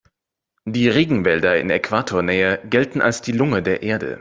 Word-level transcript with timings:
Die 0.65 0.89
Regenwälder 0.89 1.59
in 1.59 1.69
Äquatornähe 1.69 2.57
gelten 2.67 3.03
als 3.03 3.21
die 3.21 3.33
Lunge 3.33 3.61
der 3.61 3.83
Erde. 3.83 4.19